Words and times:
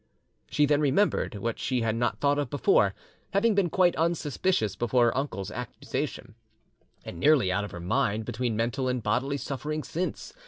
She 0.49 0.65
then 0.65 0.81
remembered, 0.81 1.35
what 1.35 1.59
she 1.59 1.81
had 1.81 1.95
not 1.95 2.19
thought 2.19 2.39
of 2.39 2.49
before, 2.49 2.95
having 3.33 3.53
been 3.53 3.69
quite 3.69 3.95
unsuspicious 3.97 4.75
before 4.75 5.05
her 5.09 5.15
uncle's 5.15 5.51
accusation, 5.51 6.33
and 7.05 7.19
nearly 7.19 7.51
out 7.51 7.65
of 7.65 7.69
her 7.69 7.79
mind 7.79 8.25
between 8.25 8.55
mental 8.57 8.87
and 8.87 9.03
bodily 9.03 9.37
suffering 9.37 9.83
since. 9.83 10.33